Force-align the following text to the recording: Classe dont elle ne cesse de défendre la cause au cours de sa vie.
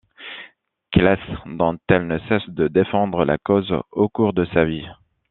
Classe 0.91 1.19
dont 1.45 1.77
elle 1.87 2.07
ne 2.07 2.17
cesse 2.27 2.49
de 2.49 2.67
défendre 2.67 3.23
la 3.23 3.37
cause 3.37 3.71
au 3.91 4.09
cours 4.09 4.33
de 4.33 4.45
sa 4.45 4.65
vie. 4.65 4.87